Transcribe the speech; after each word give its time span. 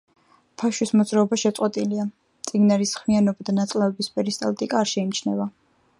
ფაშვის 0.61 0.93
მოძრაობა 1.01 1.37
შეწყვეტილია, 1.41 2.07
წიგნარის 2.51 2.95
ხმიანობა 3.03 3.47
და 3.51 3.57
ნაწლავების 3.59 4.13
პერისტალტიკა 4.17 4.85
არ 4.85 4.95
შეიმჩნევა. 4.95 5.51